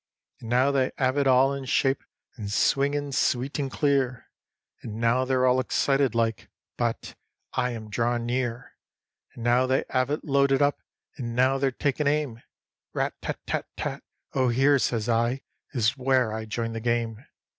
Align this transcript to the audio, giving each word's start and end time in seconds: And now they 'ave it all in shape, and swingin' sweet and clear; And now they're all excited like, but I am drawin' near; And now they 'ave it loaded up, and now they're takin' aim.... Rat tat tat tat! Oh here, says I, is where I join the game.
And 0.41 0.49
now 0.49 0.71
they 0.71 0.91
'ave 0.97 1.21
it 1.21 1.27
all 1.27 1.53
in 1.53 1.65
shape, 1.65 2.03
and 2.35 2.51
swingin' 2.51 3.11
sweet 3.11 3.59
and 3.59 3.69
clear; 3.69 4.31
And 4.81 4.95
now 4.95 5.25
they're 5.25 5.45
all 5.45 5.59
excited 5.59 6.15
like, 6.15 6.49
but 6.75 7.13
I 7.53 7.69
am 7.73 7.87
drawin' 7.91 8.25
near; 8.25 8.73
And 9.35 9.43
now 9.43 9.67
they 9.67 9.85
'ave 9.91 10.11
it 10.15 10.25
loaded 10.25 10.59
up, 10.59 10.81
and 11.17 11.35
now 11.35 11.59
they're 11.59 11.69
takin' 11.69 12.07
aim.... 12.07 12.41
Rat 12.93 13.13
tat 13.21 13.41
tat 13.45 13.67
tat! 13.77 14.01
Oh 14.33 14.49
here, 14.49 14.79
says 14.79 15.07
I, 15.07 15.43
is 15.71 15.95
where 15.95 16.33
I 16.33 16.45
join 16.45 16.73
the 16.73 16.79
game. 16.81 17.23